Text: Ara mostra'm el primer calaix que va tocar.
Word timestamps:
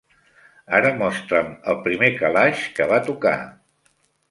Ara 0.77 0.93
mostra'm 1.01 1.51
el 1.75 1.77
primer 1.89 2.11
calaix 2.23 2.65
que 2.81 2.91
va 2.95 3.01
tocar. 3.13 3.37